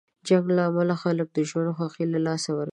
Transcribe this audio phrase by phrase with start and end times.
[0.19, 2.69] د جنګ له امله خلک د ژوند خوښۍ له لاسه ورکوي.